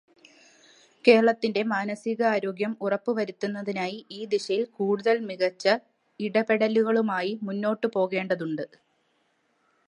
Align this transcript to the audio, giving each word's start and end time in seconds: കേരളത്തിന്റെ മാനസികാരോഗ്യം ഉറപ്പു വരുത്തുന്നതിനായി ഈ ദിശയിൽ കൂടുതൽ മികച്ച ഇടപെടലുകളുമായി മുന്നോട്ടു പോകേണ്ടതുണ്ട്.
കേരളത്തിന്റെ 1.05 1.63
മാനസികാരോഗ്യം 1.63 2.77
ഉറപ്പു 2.81 3.11
വരുത്തുന്നതിനായി 3.11 4.05
ഈ 4.11 4.25
ദിശയിൽ 4.25 4.65
കൂടുതൽ 4.79 5.19
മികച്ച 5.19 5.65
ഇടപെടലുകളുമായി 6.19 7.39
മുന്നോട്ടു 7.43 7.87
പോകേണ്ടതുണ്ട്. 7.95 8.65